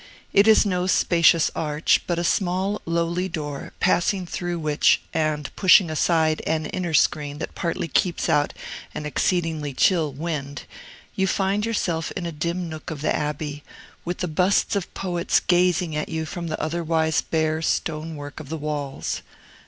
It 0.33 0.47
is 0.47 0.65
no 0.65 0.87
spacious 0.87 1.51
arch, 1.55 2.01
but 2.07 2.17
a 2.17 2.23
small, 2.23 2.81
lowly 2.87 3.29
door, 3.29 3.71
passing 3.79 4.25
through 4.25 4.57
which, 4.57 4.99
and 5.13 5.55
pushing 5.55 5.91
aside 5.91 6.41
an 6.47 6.65
inner 6.65 6.95
screen 6.95 7.37
that 7.37 7.53
partly 7.53 7.87
keeps 7.87 8.27
out 8.27 8.51
an 8.95 9.05
exceedingly 9.05 9.75
chill 9.75 10.11
wind, 10.11 10.63
you 11.13 11.27
find 11.27 11.67
yourself 11.67 12.11
in 12.13 12.25
a 12.25 12.31
dim 12.31 12.67
nook 12.67 12.89
of 12.89 13.01
the 13.01 13.15
Abbey, 13.15 13.63
with 14.03 14.17
the 14.17 14.27
busts 14.27 14.75
of 14.75 14.91
poets 14.95 15.39
gazing 15.39 15.95
at 15.95 16.09
you 16.09 16.25
from 16.25 16.47
the 16.47 16.59
otherwise 16.59 17.21
bare 17.21 17.61
stone 17.61 18.15
work 18.15 18.39
of 18.39 18.49
the 18.49 18.57
walls. 18.57 19.21